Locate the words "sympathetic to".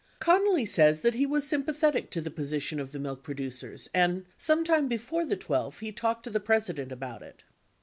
1.45-2.21